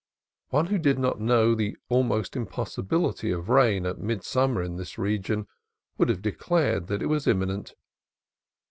[0.49, 5.45] One who did not know the almost impossibility of rain at midsummer in this region
[5.99, 7.75] would have de clared that it was imminent.